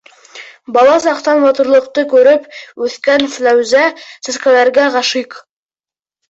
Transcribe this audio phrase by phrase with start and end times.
[0.77, 2.47] Бала саҡтан матурлыҡты күреп
[2.87, 5.39] үҫкән Флүзә сәскәләргә ғашиҡ.